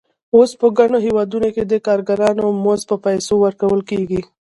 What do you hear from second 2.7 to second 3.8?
په پیسو ورکول